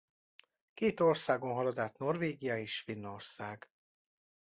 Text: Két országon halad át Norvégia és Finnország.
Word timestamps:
Két 0.73 0.99
országon 0.99 1.53
halad 1.53 1.79
át 1.79 1.97
Norvégia 1.97 2.57
és 2.57 2.81
Finnország. 2.81 3.69